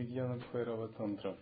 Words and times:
Вигьяна 0.00 0.36
Бхайрава 0.36 0.88
Тантра. 0.88 1.36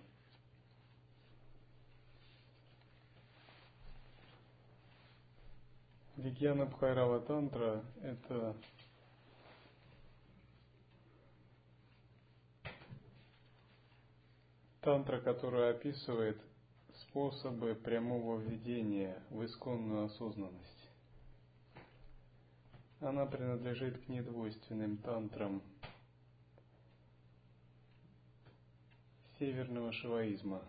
Вигьяна 6.17 6.67
Бхайрава 6.67 7.21
Тантра– 7.21 7.85
это 8.03 8.57
тантра, 14.81 15.21
которая 15.21 15.71
описывает 15.71 16.41
способы 17.03 17.77
прямого 17.77 18.41
введения 18.41 19.23
в 19.31 19.45
исконную 19.45 20.07
осознанность. 20.07 20.91
Она 22.99 23.25
принадлежит 23.25 24.05
к 24.05 24.09
недвойственным 24.09 24.97
тантрам 24.97 25.63
северного 29.39 29.93
шиваизма, 29.93 30.63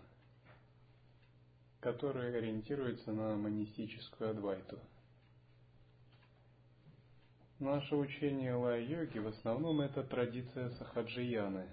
которые 1.80 2.38
ориентируются 2.38 3.12
на 3.12 3.36
монистическую 3.36 4.32
адвайту. 4.32 4.80
Наше 7.60 7.96
учение 7.96 8.54
лай-йоги 8.54 9.20
в 9.20 9.28
основном 9.28 9.82
это 9.82 10.04
традиция 10.04 10.70
сахаджияны, 10.72 11.68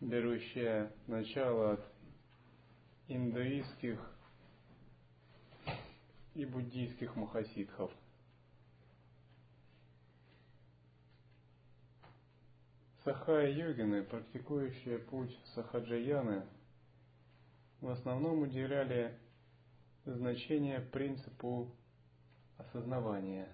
берущая 0.00 0.90
начало 1.06 1.72
от 1.74 1.92
индуистских 3.08 3.98
и 6.34 6.44
буддийских 6.44 7.16
махасидхов– 7.16 7.90
Сахая-йогины, 13.08 14.02
практикующие 14.02 14.98
путь 14.98 15.34
сахаджаяны, 15.54 16.44
в 17.80 17.88
основном 17.88 18.42
уделяли 18.42 19.18
значение 20.04 20.80
принципу 20.80 21.74
осознавания. 22.58 23.48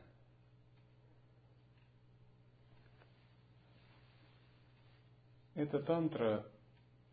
Эта 5.55 5.81
тантра 5.85 6.45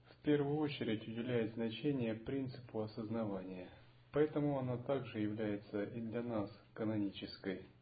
в 0.09 0.24
первую 0.24 0.57
очередь 0.57 1.07
уделяет 1.07 1.53
значение 1.53 2.16
принципу 2.16 2.81
осознавания, 2.81 3.69
поэтому 4.12 4.57
она 4.57 4.78
также 4.78 5.19
является 5.19 5.84
и 5.84 6.01
для 6.01 6.24
нас 6.24 6.50
канонической– 6.74 7.68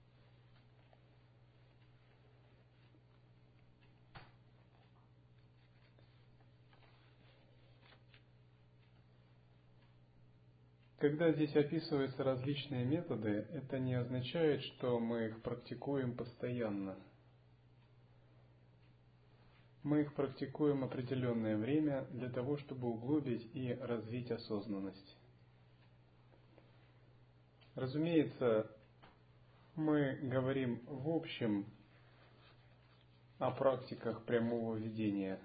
Когда 11.00 11.32
здесь 11.32 11.56
описываются 11.56 12.26
различные 12.26 12.84
методы, 12.84 13.48
это 13.54 13.80
не 13.80 13.94
означает, 13.94 14.62
что 14.64 15.00
мы 15.00 15.28
их 15.28 15.42
практикуем 15.42 16.14
постоянно. 16.14 16.98
Мы 19.82 20.02
их 20.02 20.14
практикуем 20.14 20.84
определенное 20.84 21.56
время 21.56 22.06
для 22.12 22.30
того, 22.30 22.58
чтобы 22.58 22.90
углубить 22.90 23.50
и 23.56 23.74
развить 23.76 24.30
осознанность. 24.30 25.18
Разумеется, 27.76 28.70
мы 29.76 30.20
говорим 30.22 30.82
в 30.86 31.08
общем 31.08 31.66
о 33.38 33.52
практиках 33.52 34.26
прямого 34.26 34.76
ведения. 34.76 35.40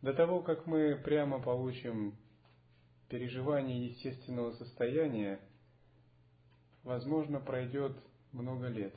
До 0.00 0.14
того, 0.14 0.40
как 0.40 0.64
мы 0.64 0.96
прямо 0.96 1.38
получим 1.42 2.16
переживание 3.08 3.86
естественного 3.86 4.52
состояния, 4.52 5.40
возможно, 6.82 7.40
пройдет 7.40 7.96
много 8.32 8.68
лет. 8.68 8.94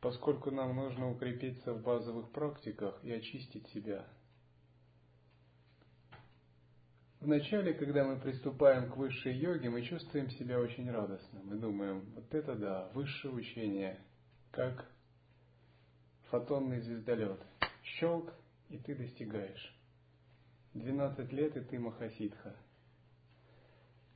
Поскольку 0.00 0.50
нам 0.50 0.76
нужно 0.76 1.10
укрепиться 1.10 1.72
в 1.72 1.82
базовых 1.82 2.30
практиках 2.30 3.02
и 3.02 3.10
очистить 3.10 3.66
себя. 3.68 4.06
Вначале, 7.20 7.74
когда 7.74 8.04
мы 8.04 8.20
приступаем 8.20 8.92
к 8.92 8.96
высшей 8.96 9.36
йоге, 9.36 9.70
мы 9.70 9.82
чувствуем 9.82 10.30
себя 10.30 10.60
очень 10.60 10.88
радостно. 10.88 11.40
Мы 11.42 11.56
думаем, 11.56 12.04
вот 12.14 12.32
это 12.32 12.54
да, 12.54 12.90
высшее 12.94 13.34
учение, 13.34 13.98
как 14.52 14.88
фотонный 16.30 16.80
звездолет. 16.80 17.40
Щелк, 17.82 18.32
и 18.68 18.78
ты 18.78 18.94
достигаешь. 18.94 19.77
12 20.78 21.32
лет 21.32 21.56
и 21.56 21.60
ты 21.60 21.78
Махасидха. 21.78 22.56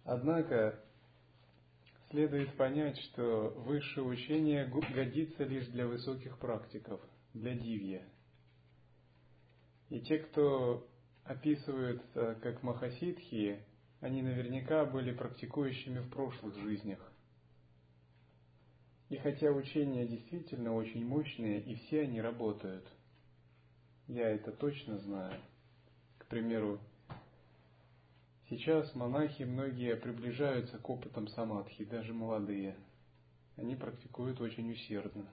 Однако 0.05 0.79
следует 2.11 2.57
понять, 2.57 2.99
что 2.99 3.51
высшее 3.59 4.07
учение 4.07 4.67
годится 4.67 5.45
лишь 5.45 5.67
для 5.69 5.87
высоких 5.87 6.39
практиков, 6.39 7.01
для 7.35 7.55
дивья. 7.55 8.05
И 9.89 10.01
те, 10.01 10.19
кто 10.19 10.87
описываются 11.25 12.35
как 12.43 12.63
махасидхи, 12.63 13.61
они 14.01 14.23
наверняка 14.23 14.85
были 14.85 15.13
практикующими 15.13 16.01
в 16.01 16.11
прошлых 16.11 16.57
жизнях. 16.59 16.99
И 19.09 19.17
хотя 19.17 19.51
учения 19.51 20.07
действительно 20.07 20.75
очень 20.75 21.07
мощные, 21.07 21.61
и 21.61 21.75
все 21.77 22.03
они 22.03 22.21
работают, 22.21 22.87
я 24.09 24.31
это 24.31 24.53
точно 24.53 24.99
знаю– 24.99 25.41
примеру, 26.33 26.81
сейчас 28.49 28.95
монахи 28.95 29.43
многие 29.43 29.97
приближаются 29.97 30.79
к 30.79 30.89
опытам 30.89 31.29
самадхи, 31.29 31.85
даже 31.85 32.15
молодые. 32.15 32.75
Они 33.59 33.77
практикуют 33.77 34.41
очень 34.41 34.73
усердно. 34.73 35.27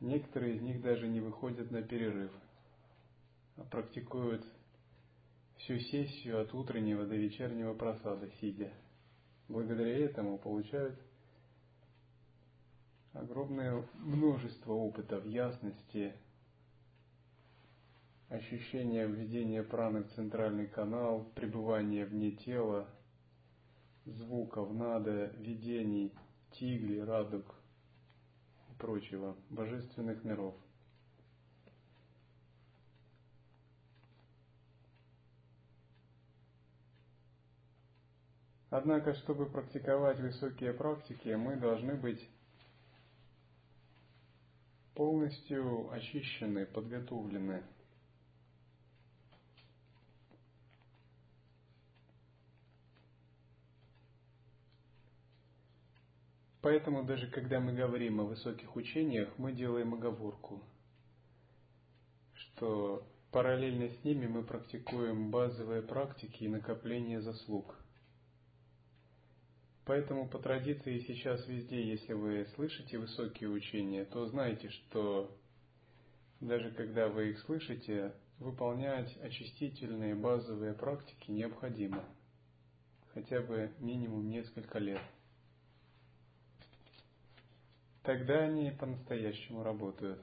Некоторые 0.00 0.56
из 0.56 0.62
них 0.62 0.80
даже 0.80 1.08
не 1.08 1.20
выходят 1.20 1.70
на 1.70 1.82
перерыв, 1.82 2.32
а 3.58 3.64
практикуют 3.64 4.46
всю 5.58 5.78
сессию 5.78 6.40
от 6.40 6.54
утреннего 6.54 7.04
до 7.04 7.14
вечернего 7.14 7.74
просада, 7.74 8.30
сидя. 8.40 8.72
Благодаря 9.46 9.94
этому 10.06 10.38
получают 10.38 10.98
огромное 13.12 13.86
множество 13.98 14.72
опытов 14.72 15.26
ясности, 15.26 16.14
ощущение 18.32 19.06
введения 19.06 19.62
праны 19.62 20.04
в 20.04 20.12
центральный 20.14 20.66
канал, 20.66 21.30
пребывание 21.34 22.06
вне 22.06 22.30
тела, 22.30 22.88
звуков, 24.06 24.72
нада, 24.72 25.26
видений, 25.36 26.14
тигли, 26.52 26.98
радуг 27.00 27.44
и 28.70 28.74
прочего, 28.78 29.36
божественных 29.50 30.24
миров. 30.24 30.54
Однако, 38.70 39.12
чтобы 39.12 39.44
практиковать 39.44 40.18
высокие 40.20 40.72
практики, 40.72 41.28
мы 41.28 41.56
должны 41.56 41.96
быть 41.96 42.26
полностью 44.94 45.90
очищены, 45.92 46.64
подготовлены– 46.64 47.62
Поэтому 56.62 57.02
даже 57.02 57.26
когда 57.26 57.58
мы 57.58 57.72
говорим 57.72 58.20
о 58.20 58.24
высоких 58.24 58.76
учениях, 58.76 59.28
мы 59.36 59.52
делаем 59.52 59.94
оговорку, 59.94 60.62
что 62.34 63.04
параллельно 63.32 63.88
с 63.88 64.04
ними 64.04 64.28
мы 64.28 64.44
практикуем 64.44 65.32
базовые 65.32 65.82
практики 65.82 66.44
и 66.44 66.48
накопление 66.48 67.20
заслуг. 67.20 67.76
Поэтому 69.84 70.28
по 70.28 70.38
традиции 70.38 71.00
сейчас 71.00 71.44
везде, 71.48 71.82
если 71.82 72.12
вы 72.12 72.46
слышите 72.54 72.96
высокие 72.96 73.50
учения, 73.50 74.04
то 74.04 74.28
знайте, 74.28 74.68
что 74.70 75.36
даже 76.38 76.70
когда 76.70 77.08
вы 77.08 77.30
их 77.30 77.40
слышите, 77.40 78.14
выполнять 78.38 79.16
очистительные 79.16 80.14
базовые 80.14 80.74
практики 80.74 81.32
необходимо. 81.32 82.04
Хотя 83.14 83.40
бы 83.40 83.72
минимум 83.80 84.30
несколько 84.30 84.78
лет 84.78 85.00
Тогда 88.02 88.40
они 88.44 88.70
по-настоящему 88.72 89.62
работают. 89.62 90.20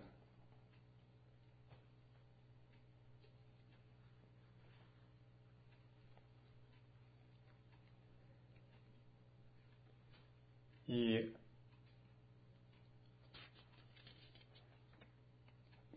И 10.87 11.33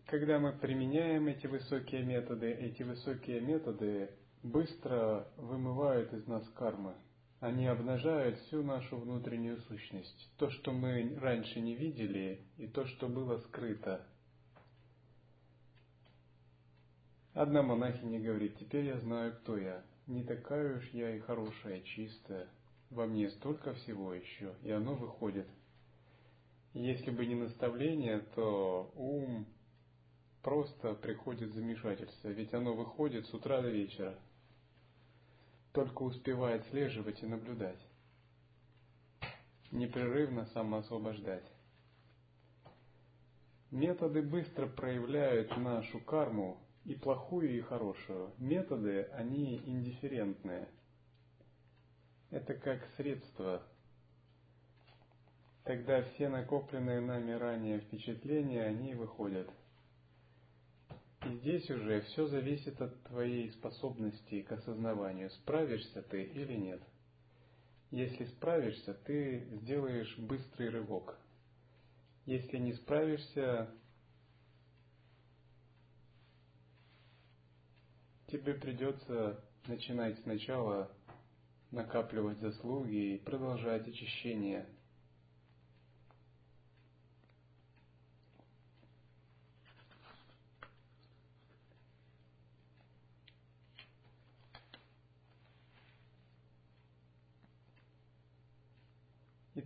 когда 0.05 0.39
мы 0.39 0.53
применяем 0.53 1.27
эти 1.27 1.47
высокие 1.47 2.03
методы, 2.03 2.51
эти 2.51 2.83
высокие 2.83 3.41
методы 3.41 4.11
быстро 4.43 5.27
вымывают 5.37 6.13
из 6.13 6.27
нас 6.27 6.47
кармы. 6.49 6.93
Они 7.43 7.67
обнажают 7.67 8.39
всю 8.39 8.63
нашу 8.63 8.95
внутреннюю 8.95 9.57
сущность. 9.63 10.31
То, 10.37 10.49
что 10.49 10.71
мы 10.71 11.13
раньше 11.19 11.59
не 11.59 11.75
видели, 11.75 12.39
и 12.55 12.67
то, 12.67 12.85
что 12.85 13.09
было 13.09 13.37
скрыто. 13.39 14.07
Одна 17.33 17.61
монахиня 17.61 18.21
говорит, 18.21 18.57
теперь 18.59 18.85
я 18.85 18.97
знаю, 18.99 19.33
кто 19.33 19.57
я. 19.57 19.83
Не 20.07 20.23
такая 20.23 20.77
уж 20.77 20.89
я 20.93 21.17
и 21.17 21.19
хорошая, 21.19 21.81
чистая. 21.81 22.47
Во 22.89 23.07
мне 23.07 23.29
столько 23.31 23.73
всего 23.73 24.13
еще, 24.13 24.53
и 24.63 24.71
оно 24.71 24.95
выходит. 24.95 25.47
Если 26.73 27.11
бы 27.11 27.25
не 27.25 27.35
наставление, 27.35 28.19
то 28.35 28.89
ум 28.95 29.45
просто 30.41 30.93
приходит 30.93 31.49
в 31.49 31.55
замешательство, 31.55 32.29
ведь 32.29 32.53
оно 32.53 32.73
выходит 32.73 33.25
с 33.25 33.33
утра 33.33 33.61
до 33.61 33.69
вечера. 33.69 34.17
Только 35.73 36.03
успевает 36.03 36.65
слеживать 36.67 37.21
и 37.23 37.25
наблюдать. 37.25 37.79
Непрерывно 39.71 40.45
самоосвобождать. 40.47 41.51
Методы 43.71 44.21
быстро 44.21 44.67
проявляют 44.67 45.57
нашу 45.57 45.99
карму, 45.99 46.59
и 46.85 46.95
плохую, 46.95 47.57
и 47.57 47.61
хорошую. 47.61 48.31
Методы, 48.37 49.03
они 49.13 49.55
индифферентные. 49.65 50.67
Это 52.29 52.53
как 52.53 52.85
средство. 52.97 53.63
Тогда 55.63 56.03
все 56.03 56.29
накопленные 56.29 56.99
нами 56.99 57.31
ранее 57.31 57.79
впечатления, 57.79 58.63
они 58.63 58.95
выходят. 58.95 59.49
И 61.25 61.35
здесь 61.35 61.69
уже 61.69 62.01
все 62.01 62.27
зависит 62.27 62.81
от 62.81 63.01
твоей 63.03 63.49
способности 63.51 64.41
к 64.41 64.51
осознаванию, 64.51 65.29
справишься 65.29 66.01
ты 66.01 66.23
или 66.23 66.53
нет. 66.53 66.81
Если 67.91 68.25
справишься, 68.25 68.93
ты 68.93 69.47
сделаешь 69.61 70.17
быстрый 70.17 70.69
рывок. 70.69 71.17
Если 72.25 72.57
не 72.57 72.73
справишься, 72.73 73.69
тебе 78.27 78.55
придется 78.55 79.39
начинать 79.67 80.19
сначала 80.23 80.91
накапливать 81.71 82.39
заслуги 82.39 83.15
и 83.15 83.17
продолжать 83.17 83.87
очищение. 83.87 84.65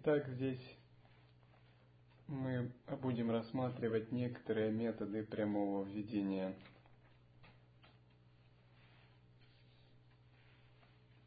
Итак, 0.09 0.25
здесь 0.29 0.77
мы 2.27 2.71
будем 3.01 3.29
рассматривать 3.29 4.09
некоторые 4.13 4.71
методы 4.71 5.21
прямого 5.21 5.83
введения– 5.83 6.55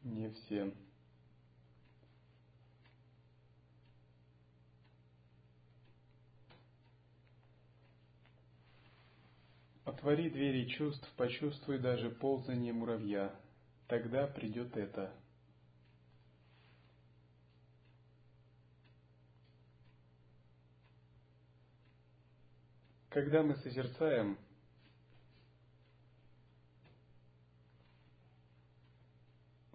Не 0.01 0.31
все. 0.31 0.73
Отвори 9.85 10.31
двери 10.31 10.67
чувств, 10.69 11.07
почувствуй 11.17 11.77
даже 11.77 12.09
ползание 12.09 12.73
муравья. 12.73 13.31
Тогда 13.87 14.25
придет 14.25 14.75
это. 14.75 15.13
Когда 23.11 23.43
мы 23.43 23.55
созерцаем, 23.57 24.37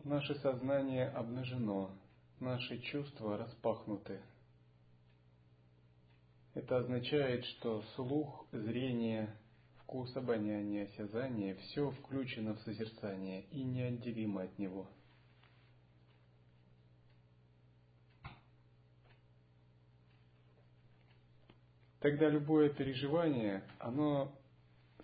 Наше 0.04 0.36
сознание 0.36 1.08
обнажено, 1.08 1.90
наши 2.38 2.78
чувства 2.78 3.36
распахнуты. 3.36 4.22
Это 6.54 6.78
означает, 6.78 7.44
что 7.44 7.82
слух, 7.96 8.46
зрение, 8.52 9.36
вкус, 9.82 10.16
обоняние, 10.16 10.84
осязание– 10.84 11.54
все 11.56 11.90
включено 11.90 12.54
в 12.54 12.60
созерцание 12.60 13.46
и 13.50 13.64
неотделимо 13.64 14.44
от 14.44 14.58
него. 14.60 14.88
Тогда 22.06 22.28
любое 22.28 22.68
переживание, 22.68 23.64
оно 23.80 24.32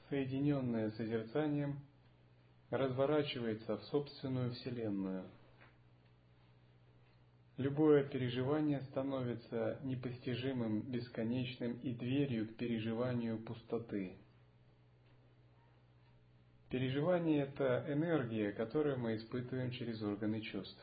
соединенное 0.08 0.88
с 0.92 0.96
созерцанием– 0.96 1.80
разворачивается 2.70 3.76
в 3.76 3.82
собственную 3.86 4.52
Вселенную. 4.52 5.28
Любое 7.56 8.04
переживание 8.04 8.82
становится 8.82 9.80
непостижимым, 9.82 10.82
бесконечным 10.82 11.72
и 11.80 11.92
дверью 11.92 12.46
к 12.46 12.54
переживанию 12.54 13.36
пустоты. 13.36 14.16
Переживание– 16.70 17.42
это 17.48 17.84
энергия, 17.88 18.52
которую 18.52 19.00
мы 19.00 19.16
испытываем 19.16 19.72
через 19.72 20.00
органы 20.02 20.40
чувств. 20.40 20.80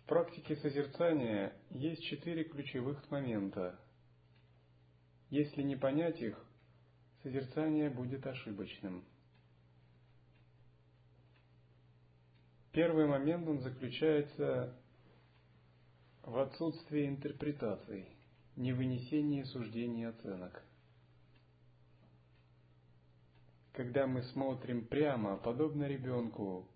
практике 0.11 0.57
созерцания 0.57 1.53
есть 1.69 2.03
четыре 2.03 2.43
ключевых 2.43 3.09
момента. 3.09 3.79
Если 5.29 5.61
не 5.61 5.77
понять 5.77 6.21
их, 6.21 6.37
созерцание 7.23 7.89
будет 7.89 8.27
ошибочным. 8.27 9.05
Первый 12.73 13.07
момент 13.07 13.47
он 13.47 13.61
заключается 13.61 14.77
в 16.23 16.37
отсутствии 16.37 17.07
интерпретаций, 17.07 18.05
невынесении 18.57 19.43
суждений 19.43 20.01
и 20.01 20.07
оценок. 20.07 20.61
Когда 23.71 24.07
мы 24.07 24.23
смотрим 24.23 24.85
прямо, 24.87 25.37
подобно 25.37 25.87
ребенку, 25.87 26.67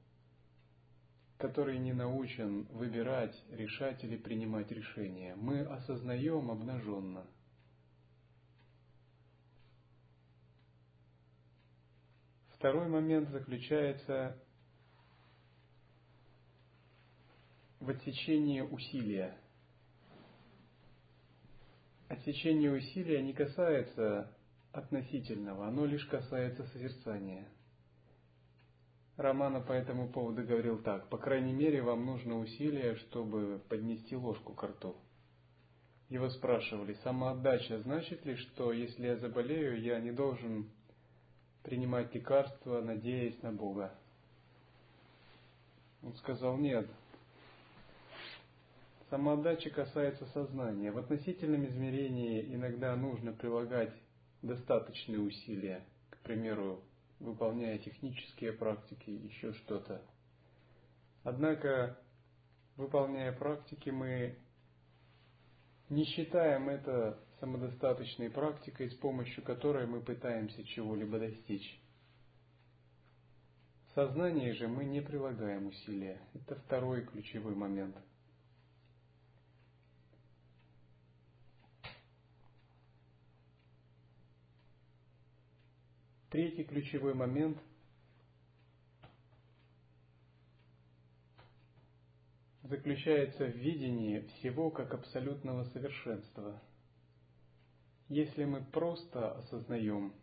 который 1.38 1.78
не 1.80 1.94
научен 1.94 2.64
выбирать, 2.72 3.36
решать 3.52 4.04
или 4.04 4.18
принимать 4.18 4.72
решения, 4.72 5.36
мы 5.36 5.62
осознаем 5.62 6.52
обнаженно– 6.52 7.26
Второй 12.66 12.88
момент 12.88 13.30
заключается 13.30 14.36
в 17.80 17.92
отсечении 17.92 18.62
усилия. 18.62 19.38
Отсечение 22.08 22.72
усилия 22.72 23.22
не 23.22 23.34
касается 23.34 24.36
относительного, 24.72 25.68
оно 25.68 25.86
лишь 25.86 26.06
касается 26.06 26.66
созерцания. 26.70 27.48
Романа 29.18 29.62
по 29.62 29.72
этому 29.72 30.10
поводу 30.10 30.44
говорил 30.44 30.82
так, 30.82 31.08
по 31.08 31.18
крайней 31.18 31.54
мере, 31.54 31.82
вам 31.82 32.06
нужно 32.06 32.38
усилие, 32.38 32.96
чтобы 32.98 33.62
поднести 33.70 34.16
ложку 34.16 34.54
к 34.54 34.64
рту. 34.64 34.96
Его 36.10 36.30
спрашивали, 36.30 36.94
самоотдача 37.04 37.80
значит 37.80 38.26
ли, 38.26 38.36
что 38.36 38.74
если 38.74 39.08
я 39.08 39.18
заболею, 39.18 39.82
я 39.82 40.00
не 40.00 40.12
должен 40.12 40.70
принимать 41.64 42.14
лекарства, 42.14 42.82
надеясь 42.82 43.42
на 43.42 43.52
Бога. 43.52 43.96
Он 46.04 46.14
сказал, 46.16 46.58
нет. 46.58 46.88
Самоотдача 49.10 49.70
касается 49.70 50.26
сознания. 50.28 50.92
В 50.92 50.98
относительном 50.98 51.66
измерении 51.66 52.54
иногда 52.54 52.96
нужно 52.96 53.32
прилагать 53.32 53.94
достаточные 54.42 55.20
усилия, 55.20 55.84
к 56.12 56.18
примеру, 56.20 56.84
выполняя 57.26 57.78
технические 57.80 58.54
практики, 58.54 59.10
еще 59.10 59.54
что-то. 59.54 60.02
Однако, 61.24 62.00
выполняя 62.78 63.32
практики, 63.34 63.90
мы 63.90 64.38
не 65.90 66.06
считаем 66.06 66.70
это 66.70 67.20
самодостаточной 67.40 68.30
практикой, 68.30 68.90
с 68.90 68.96
помощью 68.96 69.44
которой 69.44 69.86
мы 69.86 70.02
пытаемся 70.02 70.64
чего-либо 70.64 71.20
достичь. 71.20 71.80
В 73.88 73.96
сознании 73.96 74.52
же 74.52 74.68
мы 74.68 74.86
не 74.86 75.02
прилагаем 75.02 75.68
усилия. 75.68 76.20
Это 76.34 76.56
второй 76.56 77.06
ключевой 77.06 77.56
момент. 77.56 77.96
Третий 86.36 86.66
ключевой 86.66 87.14
момент 87.14 87.58
заключается 92.64 93.46
в 93.46 93.56
видении 93.56 94.20
всего 94.20 94.70
как 94.70 94.94
абсолютного 94.94 95.64
совершенства. 95.64 96.62
Если 98.10 98.44
мы 98.44 98.66
просто 98.66 99.32
осознаем, 99.32 100.14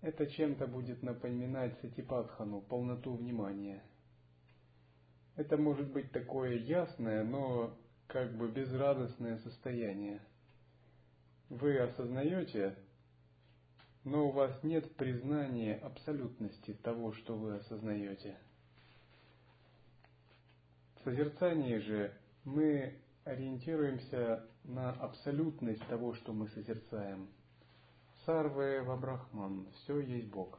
это 0.00 0.26
чем-то 0.26 0.68
будет 0.68 1.02
напоминать 1.02 1.78
сатипатхану, 1.80 2.62
полноту 2.62 3.16
внимания. 3.16 3.84
Это 5.36 5.58
может 5.58 5.92
быть 5.92 6.10
такое 6.12 6.54
ясное, 6.60 7.24
но 7.24 7.76
как 8.06 8.34
бы 8.38 8.50
безрадостное 8.50 9.36
состояние. 9.40 10.22
Вы 11.50 11.78
осознаете, 11.78 12.74
но 14.04 14.28
у 14.28 14.30
вас 14.30 14.62
нет 14.62 14.94
признания 14.96 15.76
абсолютности 15.76 16.74
того, 16.74 17.12
что 17.14 17.34
вы 17.34 17.56
осознаете. 17.56 18.36
В 20.96 21.04
созерцании 21.04 21.78
же 21.78 22.14
мы 22.44 22.98
ориентируемся 23.24 24.46
на 24.64 24.90
абсолютность 24.92 25.86
того, 25.86 26.14
что 26.14 26.32
мы 26.32 26.48
созерцаем. 26.48 27.28
Сарве 28.24 28.82
Вабрахман, 28.82 29.66
все 29.72 30.00
есть 30.00 30.28
Бог. 30.28 30.58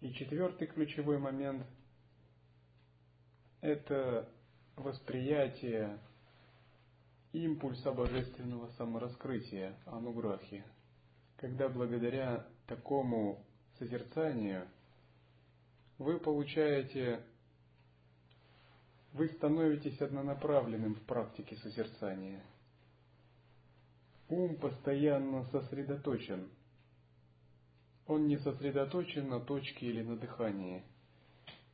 И 0.00 0.12
четвертый 0.12 0.66
ключевой 0.66 1.18
момент– 1.18 1.66
это 3.62 4.28
восприятие 4.76 5.98
импульса 7.32 7.92
божественного 7.92 8.68
самораскрытия, 8.72 9.76
ануграхи, 9.86 10.64
когда 11.36 11.68
благодаря 11.68 12.46
такому 12.66 13.44
созерцанию 13.78 14.68
вы 15.98 16.18
получаете, 16.18 17.24
вы 19.12 19.28
становитесь 19.28 20.00
однонаправленным 20.00 20.94
в 20.94 21.02
практике 21.02 21.56
созерцания. 21.56 22.42
Ум 24.28 24.56
постоянно 24.56 25.44
сосредоточен– 25.50 26.50
он 28.06 28.26
не 28.26 28.36
сосредоточен 28.38 29.28
на 29.28 29.40
точке 29.40 29.86
или 29.86 30.02
на 30.02 30.16
дыхании, 30.16 30.84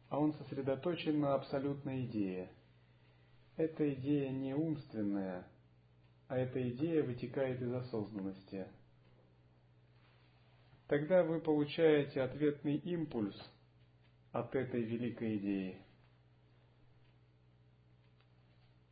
а 0.08 0.20
он 0.20 0.32
сосредоточен 0.34 1.20
на 1.20 1.34
абсолютной 1.34 2.06
идее. 2.06 2.50
Эта 3.60 3.92
идея 3.92 4.30
не 4.30 4.54
умственная, 4.54 5.46
а 6.28 6.38
эта 6.38 6.66
идея 6.70 7.02
вытекает 7.02 7.60
из 7.60 7.70
осознанности. 7.70 8.66
Тогда 10.86 11.22
вы 11.22 11.40
получаете 11.40 12.22
ответный 12.22 12.76
импульс 12.76 13.36
от 14.32 14.54
этой 14.54 14.82
великой 14.82 15.36
идеи. 15.36 15.76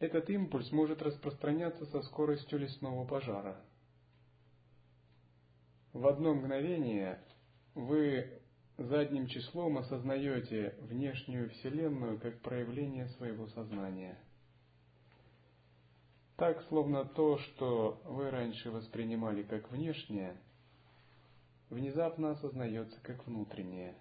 Этот 0.00 0.28
импульс 0.28 0.70
может 0.70 1.00
распространяться 1.00 1.86
со 1.86 2.02
скоростью 2.02 2.58
лесного 2.58 3.06
пожара. 3.06 3.58
В 5.94 6.06
одно 6.06 6.34
мгновение 6.34 7.18
вы 7.74 8.42
задним 8.76 9.28
числом 9.28 9.78
осознаете 9.78 10.74
внешнюю 10.80 11.48
Вселенную 11.48 12.20
как 12.20 12.42
проявление 12.42 13.08
своего 13.08 13.46
сознания. 13.46 14.18
Так, 16.38 16.62
словно 16.68 17.04
то, 17.04 17.36
что 17.38 18.00
вы 18.04 18.30
раньше 18.30 18.70
воспринимали 18.70 19.42
как 19.42 19.70
внешнее, 19.70 20.36
внезапно 21.68 22.30
осознается 22.30 22.98
как 23.02 23.26
внутреннее. 23.26 23.94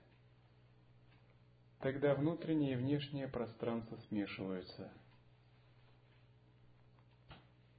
Тогда 1.79 2.15
внутреннее 2.15 2.73
и 2.73 2.77
внешнее 2.77 3.27
пространство 3.27 3.97
смешиваются. 4.07 4.93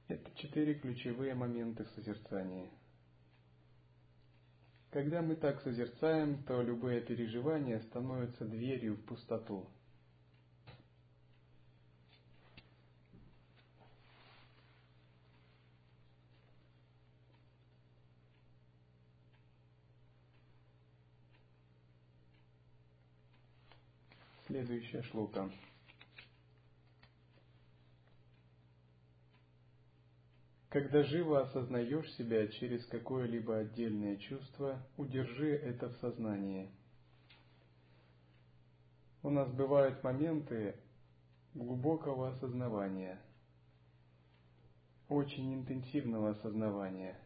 Это 0.07 0.29
четыре 0.35 0.75
ключевые 0.75 1.33
моменты 1.33 1.85
созерцания– 1.95 2.69
когда 4.91 5.21
мы 5.21 5.35
так 5.35 5.61
созерцаем, 5.61 6.41
то 6.43 6.63
любые 6.63 7.01
переживания 7.01 7.79
становятся 7.79 8.43
дверью 8.45 8.95
в 8.95 9.05
пустоту. 9.05 9.69
Следующая 24.59 25.03
шлока. 25.03 25.49
Когда 30.67 31.01
живо 31.03 31.43
осознаешь 31.43 32.11
себя 32.15 32.45
через 32.49 32.85
какое-либо 32.87 33.59
отдельное 33.59 34.17
чувство, 34.17 34.85
удержи 34.97 35.55
это 35.55 35.87
в 35.87 35.95
сознании. 35.99 36.69
У 39.23 39.29
нас 39.29 39.49
бывают 39.53 40.03
моменты 40.03 40.75
глубокого 41.53 42.27
осознавания, 42.27 43.17
очень 45.07 45.53
интенсивного 45.53 46.31
осознавания, 46.31 47.17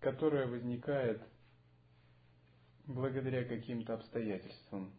которое 0.00 0.46
возникает 0.46 1.22
благодаря 2.86 3.44
каким-то 3.44 3.92
обстоятельствам. 3.92 4.90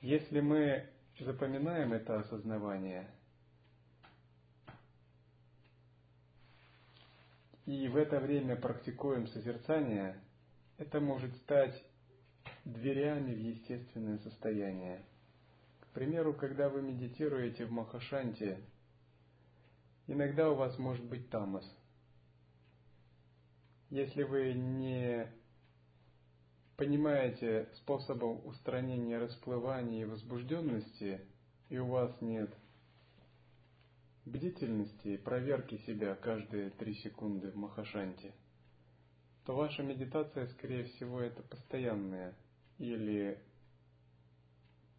Если 0.00 0.40
мы 0.40 0.86
запоминаем 1.18 1.92
это 1.92 2.18
осознавание– 2.18 3.08
и 7.70 7.86
в 7.86 7.96
это 7.96 8.18
время 8.18 8.56
практикуем 8.56 9.28
созерцание, 9.28 10.20
это 10.76 10.98
может 10.98 11.32
стать 11.36 11.80
дверями 12.64 13.32
в 13.32 13.38
естественное 13.38 14.18
состояние. 14.18 15.04
К 15.80 15.86
примеру, 15.94 16.34
когда 16.34 16.68
вы 16.68 16.82
медитируете 16.82 17.66
в 17.66 17.70
Махашанте, 17.70 18.58
иногда 20.08 20.50
у 20.50 20.56
вас 20.56 20.78
может 20.78 21.04
быть 21.04 21.30
тамас. 21.30 21.64
Если 23.88 24.24
вы 24.24 24.52
не 24.52 25.30
понимаете 26.80 27.68
способов 27.74 28.42
устранения 28.46 29.18
расплывания 29.18 30.00
и 30.00 30.04
возбужденности, 30.06 31.20
и 31.68 31.76
у 31.76 31.88
вас 31.88 32.10
нет 32.22 32.50
бдительности 34.24 35.08
и 35.08 35.18
проверки 35.18 35.76
себя 35.84 36.14
каждые 36.14 36.70
три 36.70 36.94
секунды 36.94 37.50
в 37.50 37.56
Махашанте, 37.56 38.32
то 39.44 39.54
ваша 39.54 39.82
медитация, 39.82 40.46
скорее 40.46 40.84
всего, 40.84 41.20
это 41.20 41.42
постоянная 41.42 42.34
или 42.78 43.38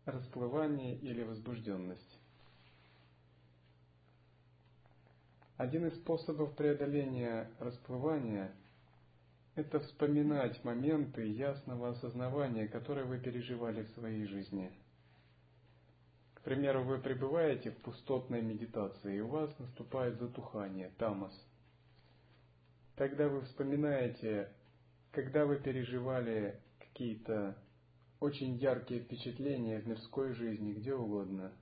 расплывание, 0.06 0.96
или 1.00 1.24
возбужденность. 1.24 2.20
Один 5.58 5.88
из 5.88 5.96
способов 5.96 6.56
преодоления 6.56 7.50
расплывания– 7.58 8.52
это 9.56 9.80
вспоминать 9.80 10.64
моменты 10.64 11.28
ясного 11.28 11.90
осознавания, 11.90 12.68
которые 12.68 13.06
вы 13.06 13.20
переживали 13.20 13.84
в 13.84 13.90
своей 13.90 14.26
жизни– 14.26 14.72
к 16.42 16.44
примеру, 16.44 16.84
вы 16.84 16.98
пребываете 16.98 17.70
в 17.70 17.78
пустотной 17.84 18.42
медитации, 18.42 19.18
и 19.18 19.22
у 19.22 19.28
вас 19.28 19.58
наступает 19.60 20.18
затухание, 20.18 20.92
тамас. 20.98 21.32
Тогда 22.96 23.28
вы 23.28 23.42
вспоминаете, 23.42 24.52
когда 25.12 25.46
вы 25.46 25.58
переживали 25.58 26.60
какие-то 26.80 27.56
очень 28.20 28.56
яркие 28.56 29.02
впечатления 29.02 29.82
в 29.82 29.88
мирской 29.88 30.34
жизни, 30.34 30.74
где 30.74 30.96
угодно. 30.96 31.54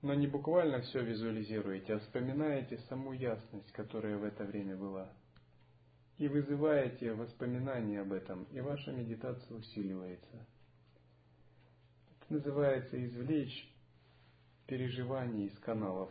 Но 0.00 0.14
не 0.14 0.28
буквально 0.28 0.80
все 0.80 1.02
визуализируете, 1.02 1.96
а 1.96 1.98
вспоминаете 1.98 2.78
саму 2.88 3.12
ясность, 3.12 3.70
которая 3.72 4.16
в 4.16 4.24
это 4.24 4.44
время 4.44 4.76
была. 4.76 5.12
И 6.18 6.28
вызываете 6.28 7.12
воспоминания 7.12 8.00
об 8.00 8.12
этом, 8.12 8.44
и 8.52 8.60
ваша 8.60 8.90
медитация 8.92 9.56
усиливается 9.56 10.46
называется 12.30 13.02
извлечь 13.04 13.68
переживания 14.66 15.46
из 15.46 15.58
каналов. 15.60 16.10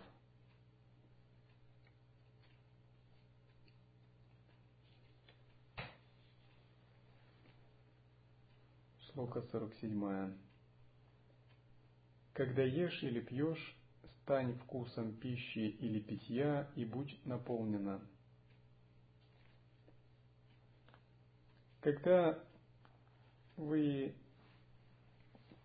Шлока 8.99 9.41
47. 9.41 10.33
Когда 12.33 12.63
ешь 12.63 13.01
или 13.03 13.21
пьешь, 13.21 13.77
стань 14.21 14.57
вкусом 14.59 15.13
пищи 15.13 15.69
или 15.79 15.99
питья 15.99 16.69
и 16.75 16.83
будь 16.85 17.17
наполнена. 17.25 18.01
Когда 21.85 22.43
вы 23.57 24.15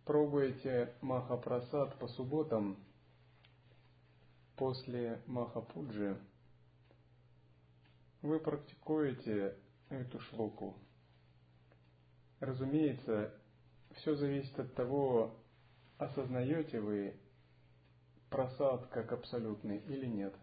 пробуете 0.05 0.93
Махапрасад 1.01 1.99
по 1.99 2.09
субботам 2.09 2.77
после 4.55 5.23
Махапуджи, 5.27 6.21
вы 8.21 8.39
практикуете 8.39 9.57
эту 9.89 10.21
шлоку. 10.21 10.77
Разумеется, 12.41 13.35
все 13.95 14.15
зависит 14.15 14.61
от 14.61 14.75
того, 14.75 15.35
осознаете 15.97 16.81
вы 16.81 17.19
просад 18.29 18.89
как 18.89 19.11
абсолютный 19.13 19.79
или 19.87 20.05
нет. 20.05 20.35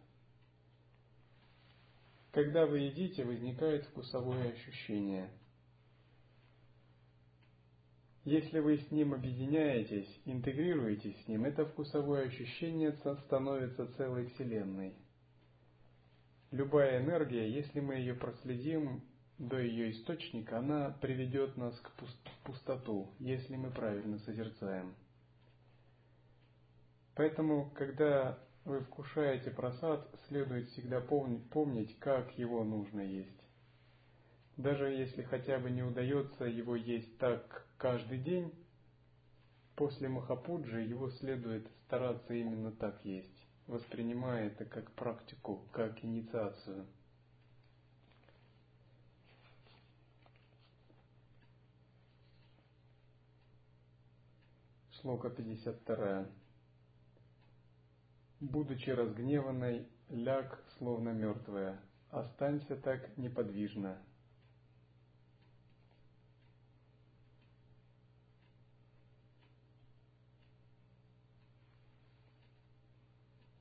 Когда 2.31 2.65
вы 2.65 2.79
едите, 2.79 3.23
возникает 3.23 3.85
вкусовое 3.85 4.53
ощущение. 4.53 5.29
Если 8.27 8.59
вы 8.59 8.77
с 8.77 8.91
ним 8.91 9.13
объединяетесь, 9.13 10.21
интегрируетесь 10.25 11.15
с 11.23 11.27
ним, 11.29 11.45
это 11.45 11.65
вкусовое 11.65 12.27
ощущение 12.27 12.91
становится 12.91 13.87
целой 13.95 14.25
Вселенной. 14.25 14.93
Любая 16.51 17.01
энергия, 17.01 17.49
если 17.49 17.79
мы 17.79 17.95
ее 17.95 18.15
проследим 18.15 19.01
до 19.37 19.57
ее 19.59 19.91
источника, 19.91 20.59
она 20.59 20.89
приведет 20.99 21.55
нас 21.55 21.79
к 21.79 21.89
пустоту, 22.43 23.13
если 23.19 23.55
мы 23.55 23.71
правильно 23.71 24.19
созерцаем. 24.19 24.93
Поэтому, 27.15 27.71
когда 27.75 28.37
вы 28.65 28.81
вкушаете 28.81 29.51
просад, 29.51 30.05
следует 30.27 30.67
всегда 30.71 30.99
помнить, 30.99 31.97
как 31.99 32.37
его 32.37 32.65
нужно 32.65 32.99
есть. 32.99 33.41
Даже 34.57 34.87
если 34.89 35.21
хотя 35.21 35.59
бы 35.59 35.69
не 35.69 35.83
удается 35.83 36.43
его 36.43 36.75
есть 36.75 37.17
так 37.19 37.66
каждый 37.77 38.19
день, 38.19 38.53
после 39.75 40.09
Махапуджи 40.09 40.81
его 40.81 41.09
следует 41.11 41.67
стараться 41.85 42.33
именно 42.33 42.71
так 42.71 43.03
есть, 43.05 43.47
воспринимая 43.67 44.47
это 44.47 44.65
как 44.65 44.91
практику, 44.91 45.67
как 45.71 46.03
инициацию. 46.03 46.85
Шлока 54.91 55.29
52 55.29 56.27
будучи 58.39 58.89
разгневанной, 58.89 59.87
ляг, 60.09 60.63
словно 60.77 61.09
мертвая, 61.09 61.79
останься 62.09 62.75
так 62.75 63.17
неподвижно. 63.17 63.97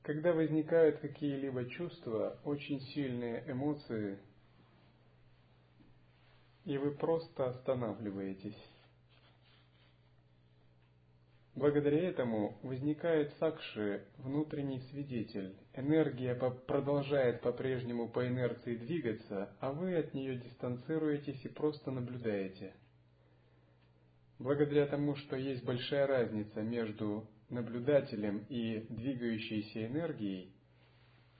Когда 0.07 0.31
возникают 0.31 0.99
какие-либо 0.99 1.65
чувства, 1.65 2.39
очень 2.45 2.79
сильные 2.79 3.43
эмоции, 3.45 4.17
и 6.63 6.77
вы 6.77 6.91
просто 6.91 7.49
останавливаетесь, 7.49 8.57
Благодаря 11.55 12.07
этому 12.09 12.55
возникает 12.61 13.33
сакши, 13.39 14.05
внутренний 14.19 14.79
свидетель. 14.91 15.57
Энергия 15.73 16.35
продолжает 16.35 17.41
по-прежнему 17.41 18.07
по 18.07 18.27
инерции 18.27 18.75
двигаться, 18.77 19.49
а 19.59 19.71
вы 19.71 19.95
от 19.97 20.13
нее 20.13 20.37
дистанцируетесь 20.37 21.43
и 21.43 21.49
просто 21.49 21.89
наблюдаете. 21.89 22.75
Благодаря 24.37 24.85
тому, 24.85 25.15
что 25.15 25.35
есть 25.35 25.65
большая 25.65 26.05
разница 26.05 26.61
между 26.61 27.27
наблюдателем 27.49 28.45
и 28.49 28.85
двигающейся 28.89 29.85
энергией, 29.85 30.51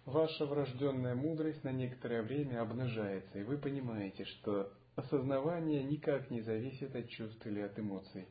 ваша 0.05 0.45
врожденная 0.45 1.15
мудрость 1.15 1.63
на 1.63 1.71
некоторое 1.71 2.23
время 2.23 2.61
обнажается, 2.61 3.39
и 3.39 3.43
вы 3.43 3.57
понимаете, 3.57 4.25
что 4.25 4.71
осознавание 4.95 5.83
никак 5.83 6.31
не 6.31 6.41
зависит 6.41 6.95
от 6.95 7.09
чувств 7.09 7.45
или 7.45 7.59
от 7.59 7.77
эмоций. 7.77 8.27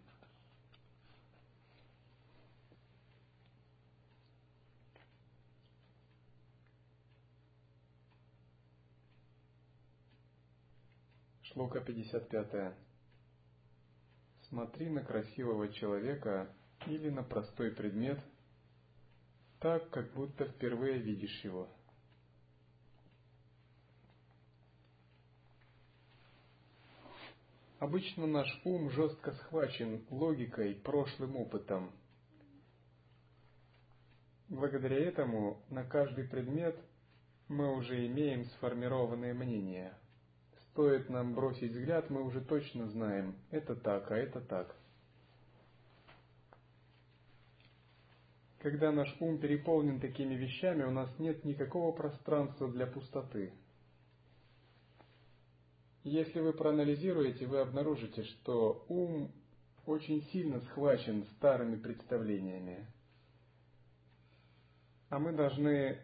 Шлока 11.43 11.81
55. 11.81 12.75
Смотри 14.49 14.91
на 14.91 15.03
красивого 15.03 15.69
человека 15.73 16.49
или 16.87 17.11
на 17.11 17.23
простой 17.23 17.71
предмет, 17.71 18.19
так, 19.61 19.89
как 19.91 20.13
будто 20.15 20.45
впервые 20.47 20.99
видишь 20.99 21.45
его. 21.45 21.69
Обычно 27.79 28.27
наш 28.27 28.49
ум 28.65 28.91
жестко 28.91 29.33
схвачен 29.33 30.05
логикой, 30.11 30.75
прошлым 30.75 31.37
опытом. 31.37 31.93
Благодаря 34.49 34.97
этому 34.97 35.63
на 35.69 35.85
каждый 35.85 36.27
предмет 36.27 36.79
мы 37.49 37.77
уже 37.77 38.07
имеем 38.07 38.45
сформированное 38.47 39.35
мнение– 39.35 39.95
Стоит 40.77 41.09
нам 41.09 41.33
бросить 41.33 41.73
взгляд, 41.73 42.11
мы 42.11 42.23
уже 42.23 42.43
точно 42.43 42.87
знаем, 42.89 43.35
это 43.51 43.75
так, 43.75 44.11
а 44.11 44.17
это 44.19 44.43
так. 44.43 44.77
Когда 48.67 48.91
наш 48.91 49.17
ум 49.21 49.39
переполнен 49.39 50.01
такими 50.01 50.35
вещами, 50.35 50.83
у 50.83 50.91
нас 50.91 51.09
нет 51.21 51.45
никакого 51.45 51.93
пространства 51.93 52.69
для 52.69 52.89
пустоты. 52.89 53.53
Если 56.03 56.41
вы 56.41 56.53
проанализируете, 56.53 57.47
вы 57.47 57.61
обнаружите, 57.61 58.25
что 58.25 58.85
ум 58.89 59.31
очень 59.87 60.21
сильно 60.33 60.59
схвачен 60.63 61.27
старыми 61.37 61.77
представлениями. 61.77 62.85
А 65.11 65.21
мы 65.21 65.31
должны 65.33 66.01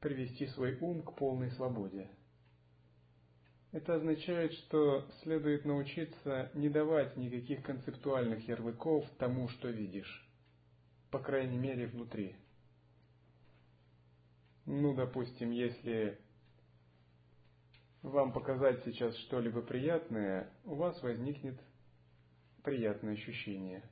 привести 0.00 0.46
свой 0.46 0.78
ум 0.80 1.02
к 1.02 1.14
полной 1.16 1.50
свободе. 1.50 2.08
Это 3.72 3.96
означает, 3.96 4.54
что 4.54 5.06
следует 5.22 5.66
научиться 5.66 6.50
не 6.54 6.70
давать 6.70 7.18
никаких 7.18 7.62
концептуальных 7.62 8.48
ярлыков 8.48 9.04
тому, 9.18 9.50
что 9.50 9.68
видишь, 9.68 10.29
по 11.10 11.18
крайней 11.18 11.58
мере 11.58 11.86
внутри. 11.86 12.36
Ну, 14.66 14.94
допустим, 14.94 15.50
если 15.50 16.18
вам 18.02 18.32
показать 18.32 18.82
сейчас 18.84 19.16
что-либо 19.16 19.62
приятное, 19.62 20.50
у 20.64 20.74
вас 20.74 21.02
возникнет 21.02 21.58
приятное 22.62 23.14
ощущение. 23.14 23.82